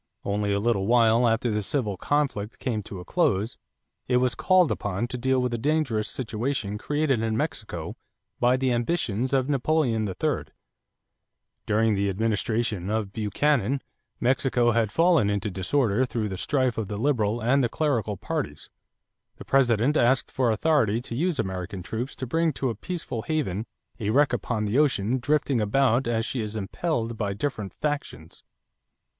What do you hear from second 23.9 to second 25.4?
"a wreck upon the ocean,